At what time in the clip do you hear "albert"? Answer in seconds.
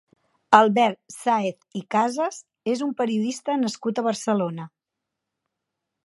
0.59-0.95